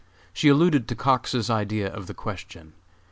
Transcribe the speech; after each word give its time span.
She 0.33 0.49
alluded 0.49 0.87
to 0.87 0.95
Cox's 0.95 1.47
idea 1.51 1.87
of 1.93 2.07
the 2.07 2.15
question. 2.15 2.73